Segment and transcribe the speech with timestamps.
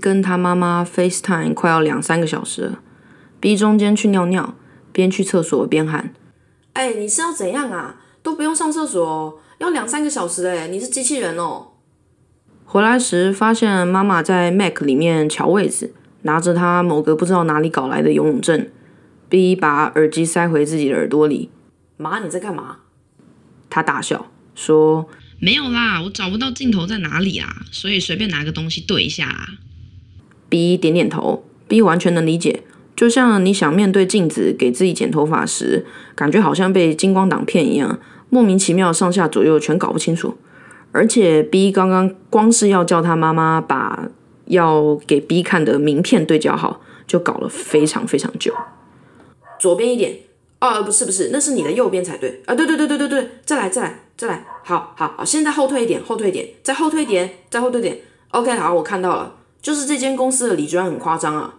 [0.00, 2.80] 跟他妈妈 FaceTime 快要两三个小时了。
[3.40, 4.54] B 中间去尿尿，
[4.92, 6.14] 边去厕所边喊
[6.74, 8.00] ：“哎，你是要怎样啊？
[8.22, 11.68] 都不用上厕所，要两三个小时哎，你是机器人哦。”
[12.64, 18.68] 回来时发现妈妈在 Mac 里面瞧位置，拿着他某个不知道哪里搞来的游泳证。
[19.28, 21.50] B 把耳机塞回自己的耳朵里
[21.96, 22.78] ：“妈，你在干嘛？”
[23.70, 25.08] 他大笑说
[25.38, 29.48] ：“没有啦，我找不到镜头在哪里啊，所以随便拿个东西对一下。
[30.48, 32.62] ”B 点点头，B 完全能理解。
[32.96, 37.98] 就像你想面对镜子给自己剪头发时，感觉好像被金光挡骗一样，
[38.28, 40.36] 莫名其妙上下左右全搞不清楚。
[40.90, 44.08] 而且 B 刚刚光是要叫他妈妈把
[44.46, 48.52] 要给 B 看的名片对焦好，就搞了非常非常久。
[49.60, 50.16] 左边一点，
[50.60, 52.54] 哦，不是不是，那是你的右边才对啊！
[52.54, 57.98] 对对对对对对，再来再来再来，好好好，现在后退一点，后退一点，再后退一点，再后退点。
[58.30, 61.54] OK，好，我看到了，就是这间公司的李专很夸张啊。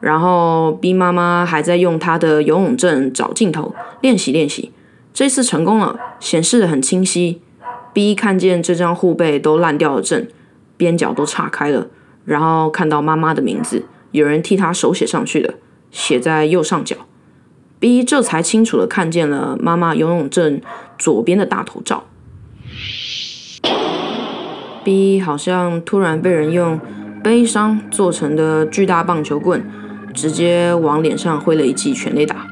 [0.00, 4.72] 然后 B 妈妈还在用她的游泳证找镜头练习练习，
[5.12, 7.42] 这次成功了，显示的很清晰。
[7.92, 10.26] B 看见这张护背都烂掉了证，
[10.76, 11.88] 边角都岔开了，
[12.24, 15.54] 然后看到妈妈的名字，有人替她手写上去的，
[15.90, 16.96] 写在右上角。
[17.78, 20.60] B 这才清楚的看见了妈妈游泳证
[20.98, 22.04] 左边的大头照。
[24.90, 26.80] B 好像突然被人用
[27.22, 29.62] 悲伤做成的巨大棒球棍。
[30.12, 32.48] 直接往脸上挥了一记全垒打。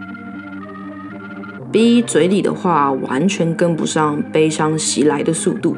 [1.72, 5.76] B 嘴里的话完全跟不上悲伤袭来的速度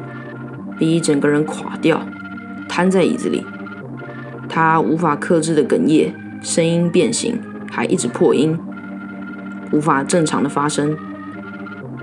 [0.77, 2.05] ，B 整个人垮掉，
[2.69, 3.43] 瘫在椅子里。
[4.47, 8.55] 他无法克制的哽咽，声音变形，还一直破音，
[9.71, 10.95] 无法正常的发声。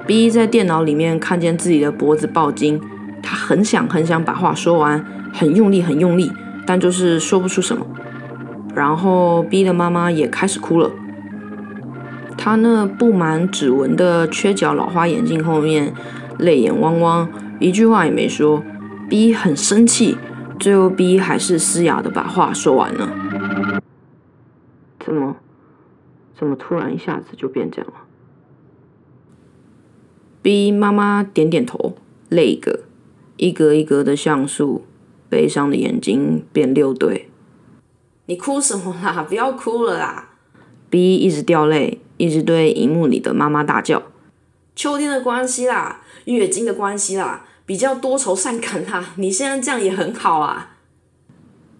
[0.04, 2.80] B 在电脑里面看见自己的脖子爆筋，
[3.28, 6.32] 他很想很想把话说完，很用力很用力，
[6.66, 7.86] 但就是说不出什么。
[8.74, 10.90] 然后 B 的妈妈也开始哭了，
[12.38, 15.92] 她那布满指纹的缺角老花眼镜后面
[16.38, 17.28] 泪眼汪汪，
[17.60, 18.64] 一句话也没说。
[19.10, 20.16] B 很生气，
[20.58, 23.10] 最后 B 还是嘶哑的把话说完了。
[25.04, 25.36] 怎么，
[26.34, 27.94] 怎么突然一下子就变这样了
[30.40, 31.98] ？B 妈妈点点头，
[32.30, 32.84] 泪个，
[33.38, 34.84] 一格一格的像素，
[35.30, 37.30] 悲伤的眼睛变六对。
[38.26, 39.24] 你哭什么啦？
[39.26, 40.30] 不要哭了啦
[40.90, 44.02] ！B 一直掉泪，一直对荧幕里的妈妈大叫
[44.76, 49.14] ：“秋天的关系啦，月经的关系啦，比较多愁善感啦。
[49.16, 50.76] 你现在这样也很好啊。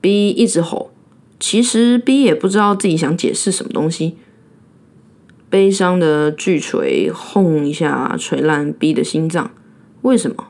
[0.00, 0.92] ”B 一直吼，
[1.41, 4.16] 其实 B 也不知道自己想解释什么东西。
[5.50, 9.50] 悲伤的巨锤轰一下锤烂 B 的心脏，
[10.02, 10.48] 为什么？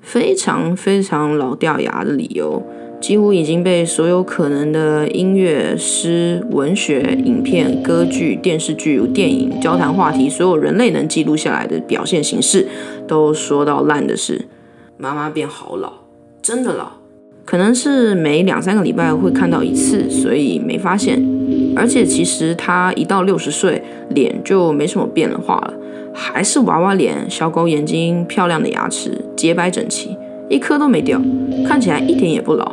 [0.00, 2.62] 非常非常老掉牙的理由。
[3.00, 12.68] 几乎已经被所有可能的音乐、诗、文学、影片、歌剧、电视剧、电影、交谈话题，所有人类能记录下来的表现形式，
[13.08, 14.46] 都说到烂的是，
[14.98, 15.94] 妈妈变好老，
[16.42, 16.92] 真的老，
[17.46, 21.26] 可能是每两三个礼拜会看到一次，所以没发现。
[21.74, 25.72] 而且其实她一到六十岁，脸就没什么变化了，
[26.12, 30.14] 还是娃娃脸、小狗眼睛、漂亮的牙齿、洁白整齐，
[30.50, 31.18] 一颗都没掉，
[31.66, 32.72] 看起来一点也不老。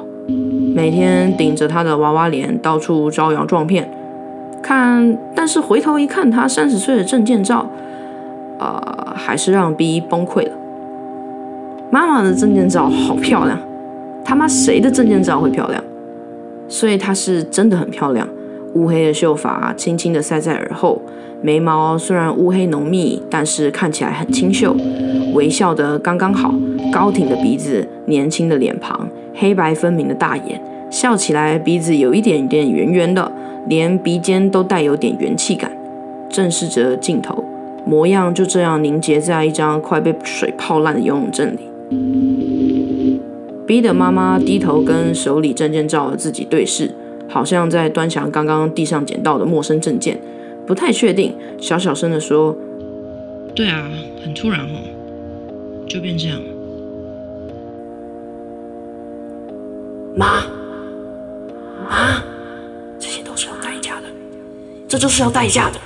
[0.76, 3.90] 每天顶着他的娃娃脸到处招摇撞骗，
[4.62, 7.66] 看，但是回头一看，他三十岁的证件照，
[8.60, 10.52] 啊，还是让 B 崩溃了。
[11.90, 13.58] 妈妈的证件照好漂亮，
[14.26, 15.82] 他妈谁的证件照会漂亮？
[16.68, 18.28] 所以她是真的很漂亮，
[18.74, 21.02] 乌黑的秀发轻轻的塞在耳后，
[21.42, 24.76] 眉毛虽然乌黑浓密，但是看起来很清秀，
[25.34, 26.54] 微笑的刚刚好，
[26.92, 29.08] 高挺的鼻子，年轻的脸庞。
[29.40, 33.32] 黑白分明的大眼，笑起来鼻子有一点点圆圆的，
[33.68, 35.72] 连鼻尖都带有点元气感，
[36.28, 37.44] 正视着镜头，
[37.86, 43.20] 模样就这样凝结在一张快被水泡烂的游泳证里。
[43.68, 46.90] B 的妈妈低头跟手里证件照的自己对视，
[47.28, 50.18] 好像在端详刚刚地上捡到的陌生证件，
[50.66, 52.56] 不太确定，小小声的说
[53.54, 53.88] ：“对啊，
[54.24, 54.80] 很突然哦，
[55.88, 56.40] 就变这样。”
[60.18, 60.42] 妈，
[61.88, 62.24] 妈，
[62.98, 64.08] 这些都是要代价的，
[64.88, 65.80] 这就是要代价的，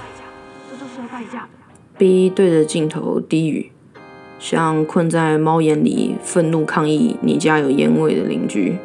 [0.71, 1.49] 这就是要代价的。
[1.97, 3.71] B 对着镜头低语，
[4.39, 8.77] 像困在猫眼里愤怒抗议你家有烟味的邻居，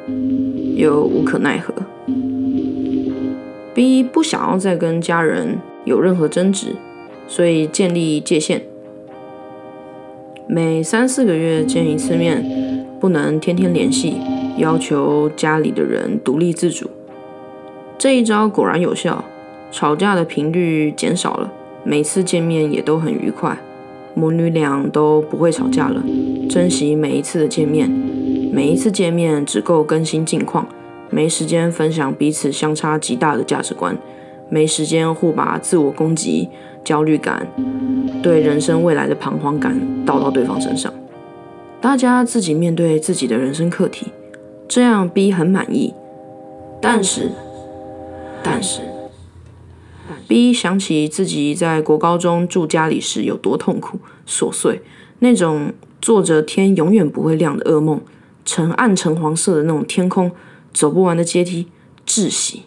[0.75, 1.73] 又无可奈何。
[3.73, 6.75] B 不想要再跟家人有任何争执，
[7.29, 8.65] 所以建立界限，
[10.49, 14.17] 每三四个月见一次面，不能天天联系。
[14.59, 16.89] 要求家里的人独立自主。
[17.99, 19.23] 这一招果然有效，
[19.71, 21.53] 吵架的频率减少了，
[21.85, 23.59] 每次见面也都很愉快，
[24.15, 26.03] 母女俩都不会吵架了，
[26.49, 27.91] 珍惜每一次的见面，
[28.51, 30.67] 每一次见面只够更新近况，
[31.11, 33.99] 没时间分享彼此相差极大的价值观，
[34.49, 36.49] 没时间互把自我攻击、
[36.83, 37.47] 焦虑感、
[38.27, 40.93] 对人生未来的彷徨感倒到对方身上。
[41.81, 44.09] 大家自己面对自己的人生课题，
[44.67, 45.95] 这样 B 很满意。
[46.83, 47.31] 但是，
[48.43, 48.81] 但是
[50.27, 54.83] ，B 想起自己在国高中住家里时有多痛苦、琐碎，
[55.21, 55.73] 那种
[56.03, 58.01] 做着天永远不会亮的噩梦，
[58.45, 60.33] 呈暗橙黄色的那种天空，
[60.73, 61.69] 走不完的阶梯，
[62.05, 62.65] 窒息，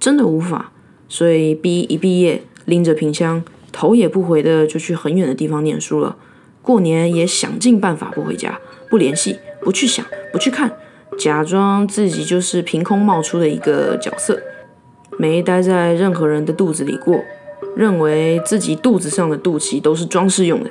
[0.00, 0.72] 真的无法。
[1.08, 3.44] 所以 B 一毕业，拎着瓶箱，
[3.76, 6.16] 头也不回的就去很远的地方念书了。
[6.62, 8.58] 过年也想尽办法不回家、
[8.88, 10.72] 不联系、不去想、不去看，
[11.18, 14.40] 假装自己就是凭空冒出的一个角色，
[15.18, 17.22] 没待在任何人的肚子里过，
[17.76, 20.70] 认为自己肚子上的肚脐都是装饰用的。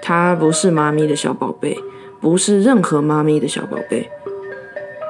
[0.00, 1.78] 他不是妈咪的小宝贝，
[2.22, 4.08] 不是任何妈咪的小宝贝。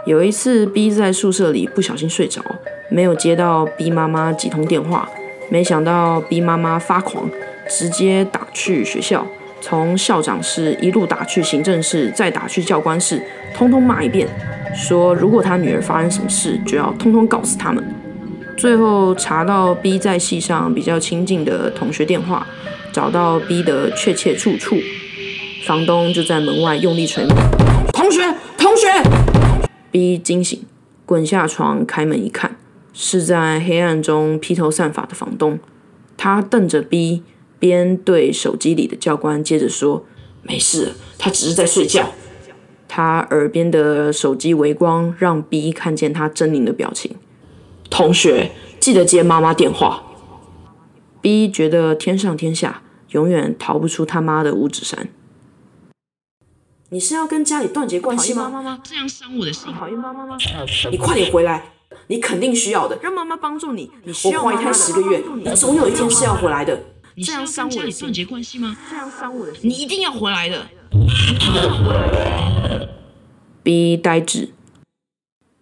[0.05, 2.43] 有一次，B 在宿舍里不小心睡着，
[2.91, 5.09] 没有接到 B 妈妈几通电话，
[5.51, 7.29] 没想到 B 妈妈发狂，
[7.69, 9.27] 直接打去学校。
[9.61, 14.27] 从校长室一路打去行政室，再打去教官室，通通骂一遍，
[14.75, 17.85] 说如果他女儿发生什么事，就要通通告死他们。
[18.57, 22.47] 最后查到 B 在系上比较亲近的同学电话，
[22.93, 24.77] 找到 B 的确切住处，
[25.67, 27.37] 房东就在门外用力捶门。
[27.93, 28.23] 同学，
[28.57, 28.87] 同学
[29.91, 30.63] ！B 惊醒，
[31.05, 32.57] 滚下床，开门一看，
[32.93, 35.59] 是在黑暗中披头散发的房东。
[36.17, 37.23] 他瞪着 B。
[37.59, 40.07] 边对手机里的教官接着说
[40.43, 42.09] ：“没事，他只是在睡觉。”
[42.89, 47.17] 他耳边的手机微光让 B 看见他狰狞的表情。
[47.91, 50.03] 同学，记得接妈妈电话。
[51.21, 55.09] B 觉得天上天下永远逃不出他妈的五指山。
[56.89, 58.49] 你是要跟家里断绝关系吗？
[58.49, 59.71] 妈妈这样伤我的心。
[59.75, 60.39] 讨厌妈妈吗？
[60.91, 61.63] 你快点回来，
[62.09, 62.99] 你肯定需要的。
[63.03, 63.91] 让妈妈帮助你。
[64.05, 66.81] 你需我怀胎十个月，你总有一天是要回来的。
[67.15, 68.77] 你是要跟家里断绝关系吗？
[68.89, 69.69] 这样伤我的心。
[69.69, 70.69] 你一定要回来的。
[73.63, 74.51] B 呆滞，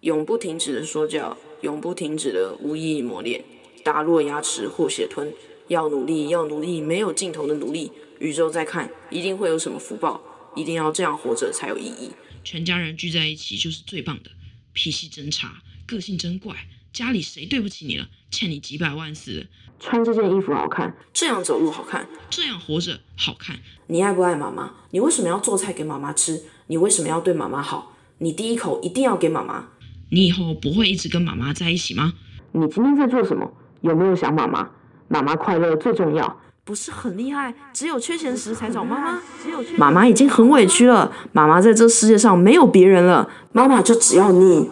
[0.01, 3.43] 永不停止的说教，永不停止的无意义磨练，
[3.83, 5.33] 打落牙齿或血吞，
[5.67, 7.91] 要努力，要努力，没有尽头的努力。
[8.19, 10.21] 宇宙在看，一定会有什么福报，
[10.55, 12.11] 一定要这样活着才有意义。
[12.43, 14.31] 全家人聚在一起就是最棒的。
[14.71, 16.55] 脾气真差，个性真怪，
[16.93, 18.05] 家里谁对不起你了？
[18.29, 19.47] 欠你几百万似的。
[19.79, 23.55] 穿这件衣服好看，这样走路好看，这样活着好看。
[23.87, 24.71] 你爱不爱妈妈？
[24.91, 26.43] 你为什么要做菜给妈妈吃？
[26.67, 27.95] 你为什么要对妈妈好？
[28.19, 29.65] 你第一口一定要给妈妈。
[30.11, 32.13] 你以后不会一直跟妈妈在一起吗？
[32.51, 33.51] 你今天在做什么？
[33.81, 34.69] 有没有想妈妈？
[35.07, 36.39] 妈妈快乐最重要。
[36.65, 39.21] 不是很厉害，只有缺钱时才找妈妈。
[39.41, 44.69] 只有妈妈已经很委屈了，妈妈在这世界上没有别人了，妈妈就只要你。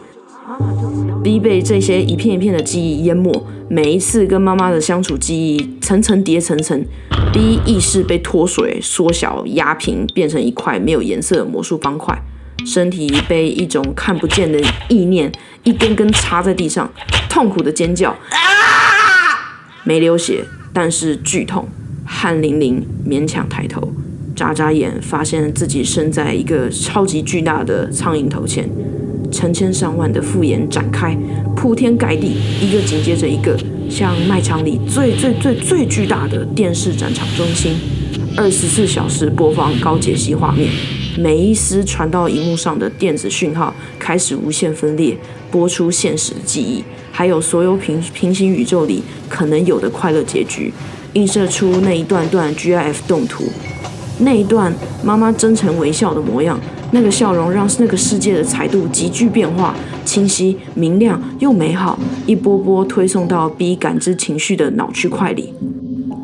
[1.24, 6.86] B 被这些一片一片的记忆淹没，每一次跟妈妈的相处记忆层层叠层层
[7.34, 12.18] ，B 意识被脱水、缩小、压平，变成一块没有颜色的魔术方块，
[12.66, 15.30] 身体被一种看不见的意念
[15.64, 16.90] 一根根插在地上，
[17.30, 18.16] 痛苦的尖叫，
[19.84, 21.68] 没流血，但是剧痛，
[22.06, 23.92] 汗淋淋，勉强抬头，
[24.34, 28.70] 眨眨眼，发现自己身在一个超级巨大的苍蝇头前。
[29.32, 31.18] 成千上万的复眼展开，
[31.56, 33.58] 铺天盖地，一个紧接着一个，
[33.90, 37.76] 像卖场里最最最最巨大的电视展场中心，
[38.36, 40.70] 二十四小时播放高解析画面，
[41.18, 45.18] 每一丝传到荧幕上的电子讯号开始无限分裂，
[45.52, 50.74] 播出现实记忆，还有所有平平行宇宙里可能有的快乐结局，
[51.14, 53.46] 映射出那一段段 GIF 动图，
[54.20, 56.60] 那一段妈妈真诚微笑的模样。
[56.92, 59.76] 那个笑容让那个世界的彩度急剧变化，
[60.06, 65.54] 清晰、明亮又美好，一波波推送到 B 感知情绪的脑区块里。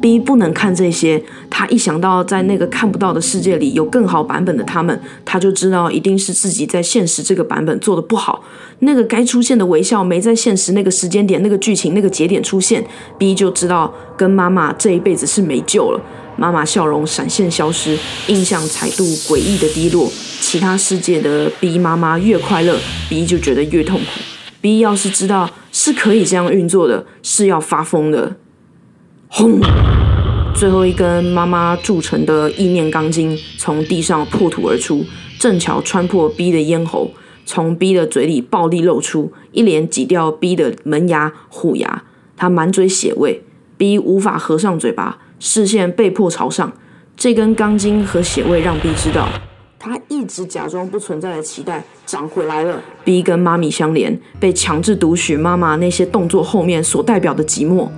[0.01, 8.43] B 不能看这些，他一想到在那个看不到的世界里有更好版本的他们，他就知道一定是自己在现实这个版本做的不好。
[8.79, 12.83] 那个该出现的微笑没在现实那个时间点、那个剧情、那个节点出现
[13.17, 16.01] ，B 就知道跟妈妈这一辈子是没救了。
[16.37, 17.97] 妈妈笑容闪现消失，
[18.27, 20.11] 印象彩度诡异的低落。
[20.39, 22.77] 其他世界的 B 妈妈越快乐
[23.09, 24.05] ，B 就觉得越痛苦。
[24.61, 28.35] B 要是知道是可以这样运作的，是要发疯的。
[29.27, 29.59] 轰！
[30.55, 35.03] 最后一根妈妈铸成的意念钢筋从地上破土而出，
[35.39, 37.11] 正巧穿破 B 的咽喉，
[37.45, 42.03] 从 B 的嘴里暴力露出，一连挤掉 B 的门牙、虎牙，
[42.37, 43.41] 他满嘴血味
[43.77, 46.71] ，B 无法合上嘴巴，视线被迫朝上。
[47.17, 49.27] 这根钢筋和血味让 B 知道，
[49.77, 52.81] 他一直假装不存在的期待长回来了。
[53.03, 57.89] B 跟妈咪相连，被强制读取妈妈那些动作后面所代表的寂寞，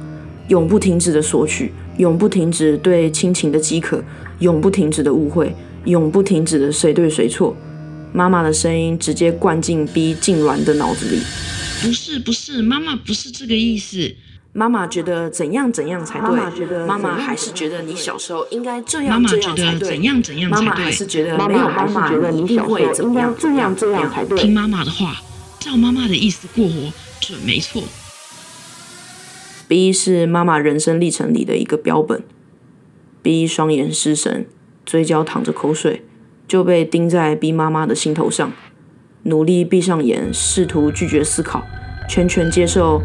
[0.48, 4.04] 永不停止的索取，永不停止对亲情的饥渴，
[4.40, 7.56] 永不停止的误会，永不停止的谁对谁错。
[8.12, 11.22] 妈妈的声音直接灌进 B 痉挛的脑子里。
[11.84, 14.12] 不是不是，妈妈不是这个意思。
[14.58, 20.86] 妈妈觉得怎样怎样才对，妈妈觉得妈妈还是觉得你小时候应该这妈妈样这觉得样才对，怎样怎样妈妈才对。
[20.86, 24.38] 还是觉得妈没有妈妈妈还是觉得一定你小时候会怎么样应该这样这样才对。
[24.40, 25.18] 听妈妈的话，
[25.60, 27.84] 照妈妈的意思过活，准没错。
[29.68, 32.24] B 是妈妈人生历程里的一个标本。
[33.22, 34.46] B 双眼失神，
[34.86, 36.06] 嘴角淌着口水，
[36.48, 38.54] 就被钉在 B 妈妈的心头上。
[39.24, 41.66] 努力闭上眼，试图拒绝思考，
[42.08, 43.02] 全权接受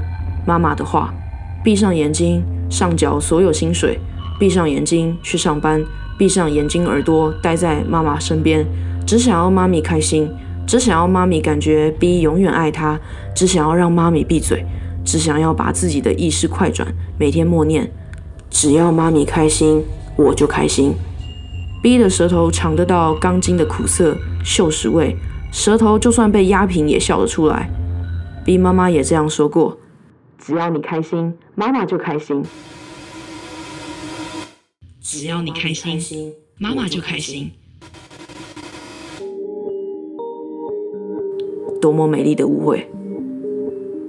[0.47, 1.13] 妈妈的话。
[1.63, 3.99] 闭上眼睛，上缴所有薪水；
[4.39, 5.81] 闭上眼睛去上班；
[6.19, 8.67] 闭上眼睛耳朵，待在妈妈身边，
[9.07, 10.31] 只想要妈咪开心，
[10.67, 12.99] 只想要妈咪感觉 B 永远爱她，
[13.35, 14.65] 只想要让妈咪闭嘴。
[15.03, 16.87] 只想要把自己的意识快转，
[17.19, 17.91] 每天默念：
[18.51, 19.83] 只要妈咪开心，
[20.15, 20.95] 我就开心。
[21.83, 24.15] B 的舌头尝得到钢筋的苦涩、
[24.45, 25.17] 锈蚀味，
[25.51, 27.71] 舌头就算被压平也笑得出来。
[28.45, 29.79] B 妈妈也这样说过：
[30.43, 32.43] 只要你开心，妈妈就开心。
[35.03, 37.51] 只要你开心，妈妈就开心。
[41.81, 42.89] 多么美丽的误会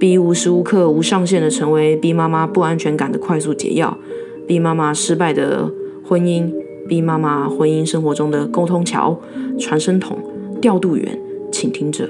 [0.00, 3.98] ！B 无时无刻无上限的成为 B 妈妈不安全感的快速解药
[4.48, 5.70] ，B 妈妈失败的
[6.02, 6.50] 婚姻
[6.88, 9.20] ，B 妈妈婚姻生活中的沟通桥、
[9.58, 10.18] 传声筒、
[10.62, 11.18] 调度员、
[11.52, 12.08] 倾听者。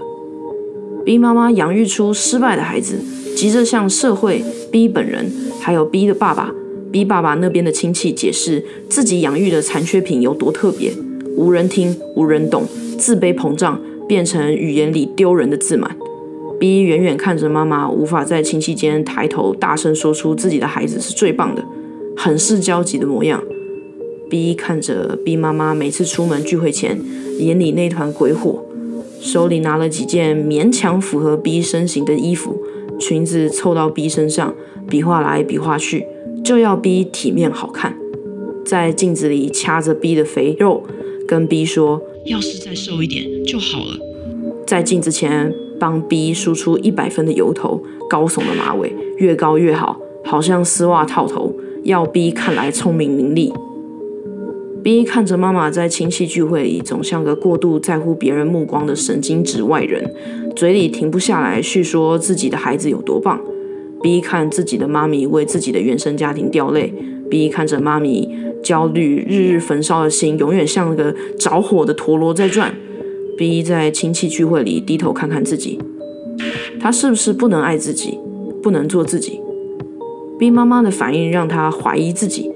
[1.05, 3.01] B 妈妈养育出失败的孩子，
[3.37, 6.53] 急着向社会、B 本人还有 B 的爸爸、
[6.91, 10.93] B 爸爸那边的亲戚解释自己养育的残缺品有多特别，
[11.37, 12.65] 无人听，无人懂，
[12.99, 13.81] 自卑膨胀。
[14.09, 15.97] 变成语言里丢人的自满。
[16.61, 21.65] B 远远看着妈妈，无法在亲戚间抬头大声说出自己的孩子是最棒的，
[22.15, 23.43] 很是焦急的模样。
[24.29, 27.01] B 看着 B 妈妈每次出门聚会前，
[27.39, 28.63] 眼里那团鬼火，
[29.19, 32.61] 手里拿了几件勉强符合 B 身形的衣服，
[33.03, 34.55] 裙子凑到 B 身上，
[34.89, 36.07] 比划来比划去，
[36.45, 37.97] 就要 B 体面好看。
[38.65, 40.85] 在镜子里掐着 B 的肥肉，
[41.27, 42.01] 跟 B 说。
[42.27, 43.99] 要是再瘦一点就好了。
[44.65, 53.53] 在镜子前帮 B 梳出一百分的油头，高耸的马尾，越高越好，好像丝袜套头，要 B 看来聪明伶俐。
[54.83, 60.13] B 看着妈妈在亲戚聚会里总像个过度在乎别人目光的神经质外人，
[60.57, 63.41] 嘴里停不下来叙说自己的孩子有多棒。
[64.03, 66.93] B 看自己的妈咪为自己的原生家庭掉泪
[67.31, 68.29] ，B 看着妈咪。
[68.63, 72.73] 焦虑日日焚烧的心，永远像个着火的陀螺在转。
[73.37, 75.81] B 在亲戚聚会里低头看看自己，
[76.79, 78.17] 他是不是不能爱自己，
[78.63, 79.41] 不能做自己
[80.39, 82.53] ？B 妈妈的反应让他怀疑自己。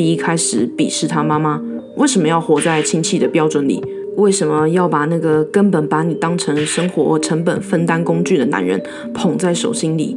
[0.00, 1.60] B 开始鄙视他妈妈，
[1.98, 3.84] 为什么要活在亲戚的标准里？
[4.16, 10.16] 为什么要把那个根本把你当成生活成本分担工具的男人捧在手心里？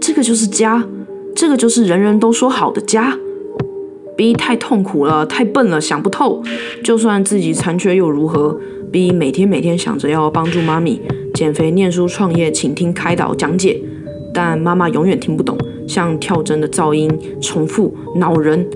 [0.00, 0.82] 这个就是家，
[1.34, 3.18] 这个就是人人都说好的家。
[4.16, 6.42] B 太痛苦了，太笨了，想不透。
[6.82, 8.58] 就算自己残缺又如何
[8.90, 10.98] ？B 每天每天想着要帮助妈咪
[11.34, 13.78] 减肥、念书、创业、请听、开导、讲解，
[14.32, 17.10] 但妈妈永远听不懂，像跳针的噪音，
[17.42, 18.66] 重复恼人。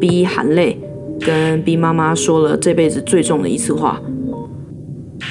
[0.00, 0.78] B 含泪
[1.20, 4.00] 跟 B 妈妈说了这辈子最重的一次话：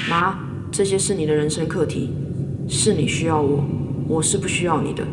[0.08, 0.38] 妈，
[0.70, 2.10] 这些是你的人生课题，
[2.66, 3.64] 是你需要我，
[4.08, 5.04] 我是不需要你的。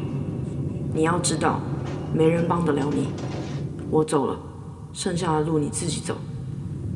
[0.93, 1.61] 你要知道，
[2.13, 3.07] 没人帮得了你。
[3.89, 4.39] 我走了，
[4.93, 6.15] 剩下的路你自己走。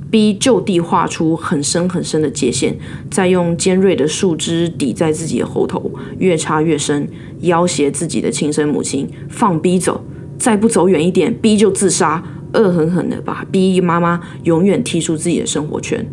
[0.09, 2.75] B 就地画出很深很深的界限，
[3.12, 7.09] 再用尖锐的树枝抵在自己的喉头，越插越深，
[7.41, 10.05] 要挟自己的亲生母亲放 B 走，
[10.38, 12.24] 再不走远一点，B 就自杀，
[12.55, 16.05] 恶狠狠的把 B 妈妈永远踢出自己的生活圈。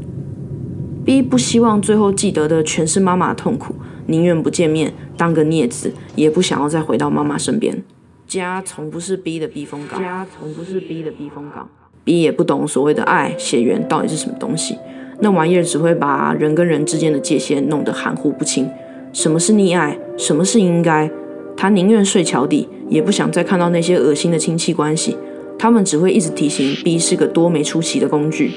[1.05, 3.75] B 不希望最后记得的全是妈妈的痛苦，
[4.07, 7.83] 宁愿不见面，当个孽子，也不想要再回到妈妈身边。
[8.27, 11.69] 家从不是 B 的避风港，家从不是 B 的避风港。
[12.05, 14.77] B 也不懂所谓的爱、血缘到底是什么东西，
[15.21, 18.69] 那玩意儿只会把人跟人之间的界限弄得含糊不清。
[19.13, 19.99] 什么是溺爱？
[20.17, 21.11] 什么是应该？
[21.57, 25.17] 他宁愿睡桥底，也不想再看到那些恶心的亲戚关系。
[25.59, 28.53] 他们只会一直提醒 B 是个多没出息的工具。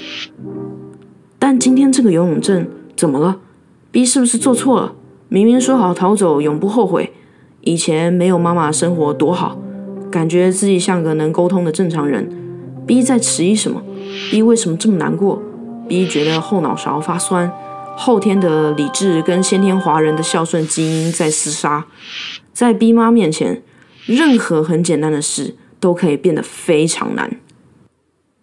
[1.37, 3.39] 但今天这个游泳证怎么了
[3.91, 4.93] B 是不是做错了？
[5.29, 7.13] 明明说好逃走，永不后悔。
[7.61, 9.59] 以前没有妈妈，生活多好，
[10.11, 12.29] 感觉自己像个能沟通的正常人。
[12.85, 13.81] B 在迟疑什么
[14.29, 15.41] ？B 为什么这么难过
[15.87, 17.51] ？B 觉得后脑勺发酸，
[17.95, 21.85] 后天的理智跟先天华人的孝顺基因在厮杀。
[22.53, 23.63] 在 B 妈面前，
[24.05, 27.39] 任何很简单的事都可以变得非常难。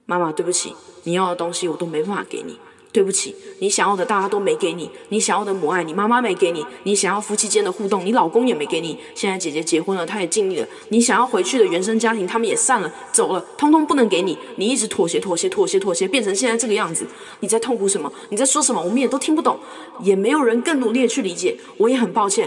[0.06, 0.74] 妈妈，对不起，
[1.04, 2.58] 你要的东西我都没办法给你。
[2.92, 8.98] 对不起，你想要的大家都没给你，你想要的母爱，你妈妈没给你，你想要夫妻间的互动，你老公也没给你。
[9.14, 14.36] 现在姐姐结婚了，她也尽力了，你想要回去的原生家庭，他们也散了，走了，通通不能给你。
[14.56, 17.06] 你一直妥协，妥协，妥协，妥协，变成现在这个样子。
[17.40, 18.12] 你在痛苦什么？
[18.28, 18.82] 你在说什么？
[18.82, 19.58] 我们也都听不懂，
[20.02, 21.56] 也没有人更努力的去理解。
[21.78, 22.46] 我也很抱歉。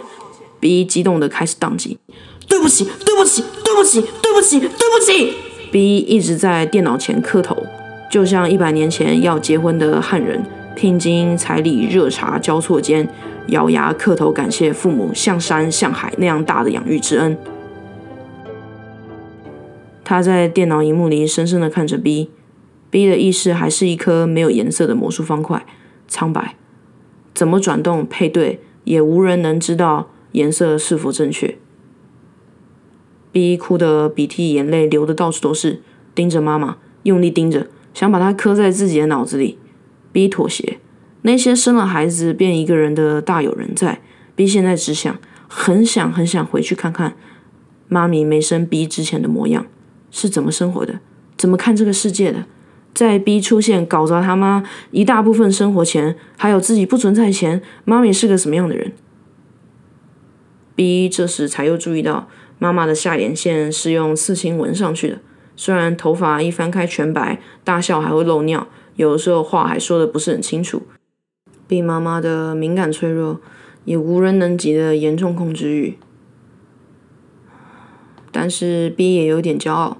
[0.59, 1.97] B 激动的开始宕机。
[2.47, 5.33] 对不起，对不起，对不起，对不起，对不起。
[5.71, 7.65] B 一直在电脑前磕头。
[8.09, 10.41] 就像一百年前要结婚的汉人，
[10.75, 13.09] 聘金、彩礼、热茶交错间，
[13.47, 17.37] 咬牙磕头感谢父母像山像海那样大的养育之恩。
[20.03, 25.65] 他在电脑荧幕里深深的看着 B，B 的意识还是一颗没有颜色的魔术方块，
[26.07, 26.55] 苍白，
[27.33, 31.57] 怎么转动配对也无人能知道颜色是否正确。
[33.35, 35.81] B 哭得鼻涕眼泪流的到处都是，
[36.15, 37.67] 盯着妈妈，用力盯着。
[37.93, 39.59] 想把它刻在自己的脑子里。
[40.13, 40.79] B 妥协，
[41.23, 43.99] 那些生了孩子变一个人的大有人在。
[44.35, 47.17] B 现在只想，很想很想回去看看
[47.89, 49.65] 妈咪没生 B 之前的模样，
[50.09, 51.01] 是怎么生活的，
[51.35, 52.45] 怎么看这个世界的。
[52.93, 58.93] 在 B 出现搞砸他妈一大部分生活前，还有自己不存在前，妈咪是个什么样的人
[60.73, 65.19] ？B 这时才又注意到，妈妈的下眼线是用刺青纹上去的。
[65.55, 70.83] 虽然头发一翻开全白，大笑还会漏尿，有的时候话还说的不是很清楚。
[71.67, 73.39] B 妈妈的敏感脆弱，
[73.85, 75.97] 也无人能及的严重控制欲。
[78.31, 79.97] 但是 B 也有点骄傲。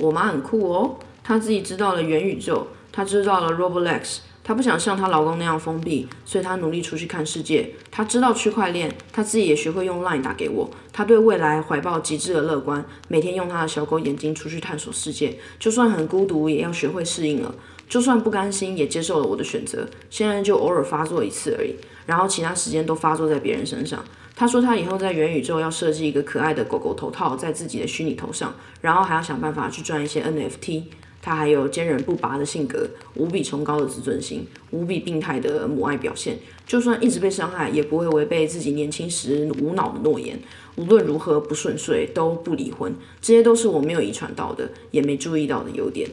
[0.00, 4.18] 我妈很酷哦，她自己知道了元宇宙，她知道了 Roblox。
[4.48, 7.68] 她不想像她老公那样封闭，所以她努力出去看世界。
[7.90, 10.70] 她知道区块链，她自己也学会用 Line 打给我。
[10.90, 15.36] 她对未来怀抱极致的乐观，每天用她的小狗眼睛出去探索世界。
[15.58, 17.54] 就算很孤独，也要学会适应了。
[17.90, 19.86] 就算不甘心，也接受了我的选择。
[20.08, 24.02] 现在就偶尔发作一次而已，然后其他时间都发作在别人身上。
[24.34, 30.84] 她说她以后在元宇宙要设计一个可爱的狗狗头套在自己的虚拟头上，然后还要想办法去赚一些 NFT。
[31.20, 36.38] 他还有坚韧不拔的性格，无比崇高的自尊心，无比病态的母爱表现。
[36.66, 40.38] 就算一直被伤害，也不会违背自己年轻时无脑的诺言。
[40.76, 42.94] 无论如何不顺遂，都不离婚。
[43.20, 46.08] 这些都是我没有遗传到的，也没注意到的优点。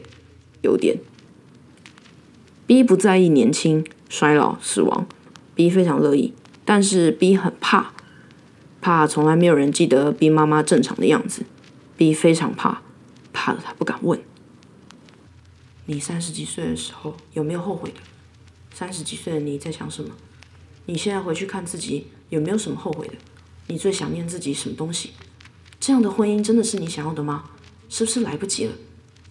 [0.64, 0.98] 优点。
[2.66, 5.08] B 不在意年轻、衰老、死亡。
[5.54, 6.34] B 非常乐意，
[6.66, 7.94] 但是 B 很怕，
[8.82, 11.44] 怕从来没有人记得 B 妈妈正常的样子。
[11.96, 12.82] B 非常怕，
[13.32, 14.20] 怕的他不敢问。
[15.88, 17.98] 你三十几岁的时候有没有后悔的？
[18.74, 20.10] 三十几岁的你在想什么？
[20.88, 23.14] 你现在回去看自己有没有什么后悔的？
[23.68, 25.12] 你最想念自己什么东西？
[25.80, 27.52] 这样的婚姻真的是你想要的吗？
[27.88, 28.74] 是不是来不及了？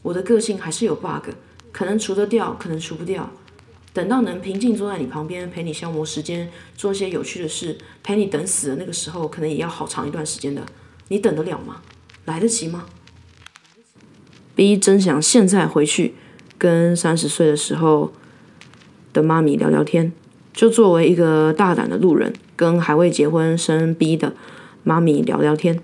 [0.02, 1.30] 我的个性还是有 bug，
[1.72, 3.30] 可能除得掉，可能除不掉。
[3.92, 10.64] 等到能平静坐在你旁边陪你消磨时间，做一些有趣的事，陪你等死的那个时候，可能也要好长一段时间的。
[11.08, 11.82] 你等得了吗？
[12.24, 12.86] 来得及吗
[14.54, 16.14] ？B 真想现在回去。
[16.58, 18.12] 跟三十岁的时候
[19.12, 20.12] 的妈咪聊聊天，
[20.52, 24.32] 就作为一个大胆的路人，跟还未结婚生 B 的
[24.82, 25.80] 妈咪聊聊天，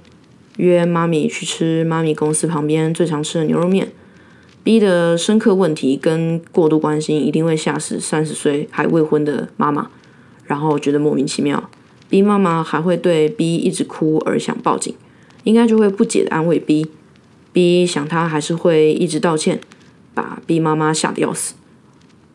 [0.57, 3.93] 约妈咪去吃妈咪公司旁边最常吃的牛肉面。
[4.63, 9.91] B 的深刻问题跟过度关心一定会吓死三十岁还未婚的妈妈，
[10.45, 11.71] 然后觉得莫名其妙。
[12.11, 14.95] B 妈妈还会对 B 一直哭而想报警，
[15.45, 16.91] 应该就会不解的安慰 B。
[17.53, 19.61] B 想他还是会一直道歉。
[20.15, 21.55] 把 B 妈妈吓得要死。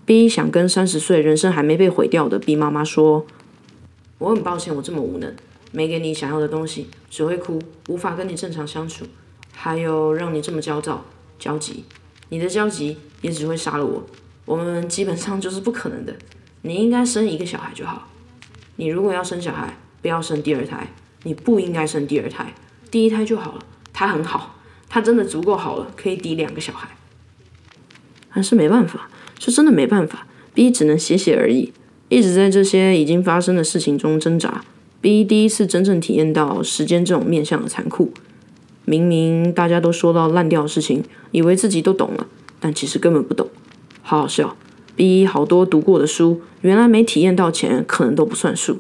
[0.06, 3.26] B 想跟三十岁人生还没被毁掉的 B 妈妈说
[4.20, 5.36] ：“我很抱歉，我这么无能，
[5.72, 9.06] 没给你想要的东西，只会哭，无法跟你正常相处，
[9.52, 11.04] 还有让你这么焦躁、
[11.40, 11.86] 焦急。
[12.30, 14.04] 你的焦急也只会杀了我。
[14.46, 16.16] 我们基本上就是不可能的。
[16.62, 18.08] 你应该生一个小孩就好。
[18.76, 20.88] 你如果要生小孩，不要生第二胎。
[21.24, 22.54] 你不应该生第二胎，
[22.92, 23.66] 第一胎就好了。
[23.92, 24.56] 他很好，
[24.88, 26.90] 他真的足够好了，可以抵两个小孩。”
[28.36, 30.28] 还是没办法，是真的没办法。
[30.54, 31.72] B 只能写写而已，
[32.10, 34.66] 一直在这些已经发生的事情中挣扎。
[35.00, 38.12] B 第一次真正体验到时间这种面向的残酷。
[38.84, 42.28] 明明大家都说到烂掉的事情，以为自己都懂了，
[42.60, 43.48] 但其实根本不懂。
[44.02, 44.58] 好好笑。
[44.98, 48.80] B 好多读过的书，原来没体验到前，可能都不算数。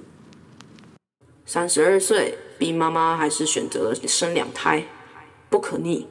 [1.45, 4.83] 三十二岁，B 妈妈还是选择了生两胎，
[5.49, 6.07] 不可逆。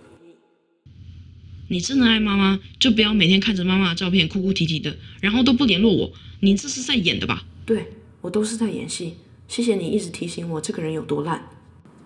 [1.68, 6.12] 你真的爱妈妈，就不要每天看着妈妈的照片哭哭啼啼的，然后都不联络我。
[6.40, 7.44] 你这是在演的吧？
[7.64, 7.87] 对
[8.20, 9.14] 我都是在演戏。
[9.48, 11.48] 谢谢你一直提醒我这个人有多烂。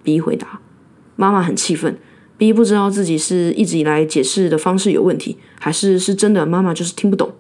[0.03, 0.61] B 回答，
[1.17, 1.99] 妈妈很气愤。
[2.37, 7.33] B 不知道自己是一直以来解释的方式有问题，还是是真的妈妈就是听不懂。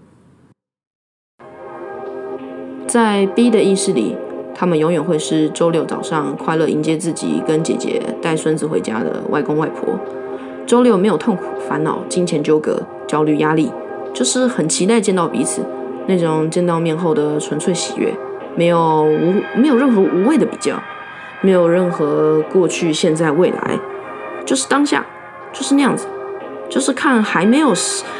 [2.88, 4.16] 在 B 的意识里，
[4.54, 9.98] 他们永远会是周六早上快乐迎接自己跟姐姐带孙子回家的外公外婆。
[10.68, 13.72] 周六没有痛苦、烦恼、金钱纠葛、焦虑、压力，
[14.12, 15.64] 就是很期待见到彼此
[16.06, 18.12] 那种见到面后的纯粹喜悦，
[18.54, 20.78] 没有无没有任何无谓的比较，
[21.40, 23.78] 没有任何过去、现在、未来，
[24.44, 25.06] 就是当下，
[25.54, 26.06] 就是那样子。
[26.68, 27.72] 就是看还没有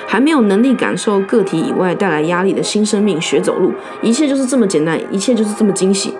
[0.07, 6.15] 还没有能力感受个体以外带来压力的新生命学走路，一切就是这么简单，一切就是这么惊喜。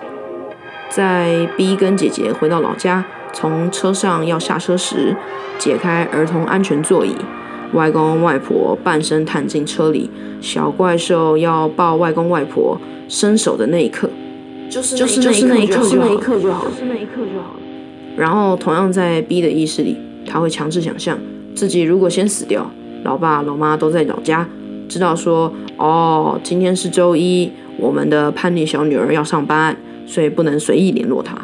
[0.89, 5.15] 在 B 跟姐姐回到老家，从车上要下车时，
[5.57, 7.15] 解开儿童安全座椅，
[7.73, 10.09] 外公外婆半身探进车里，
[10.41, 14.09] 小怪兽要抱外公外婆，伸手的那一刻，
[14.69, 17.59] 就是就是就是那一刻就是那一刻就好，就是那一刻就好了。
[18.17, 21.17] 然后同样在 B 的意识里，他会强制想象。
[21.55, 22.69] 自己如果先死掉，
[23.03, 24.47] 老爸老妈都在老家，
[24.87, 31.37] 知道说哦，今天是周一，我们的叛逆小女儿要上班，所以不能随意联络她，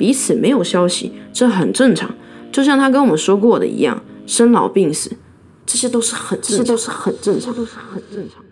[0.00, 2.10] 彼此没有消息，这很正常。
[2.50, 5.12] 就像他跟我们说过的一样，生老病死，
[5.66, 8.42] 这些都是很这些都是很正常，都是很正常。